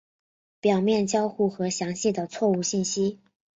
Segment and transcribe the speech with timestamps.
[0.59, 3.19] 表面交互和详细的错误信息。